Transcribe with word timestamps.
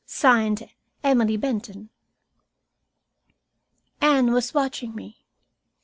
"(Signed) 0.07 0.67
EMILY 1.03 1.37
BENTON." 1.37 1.89
Anne 4.01 4.33
was 4.33 4.51
watching 4.55 4.95
me. 4.95 5.27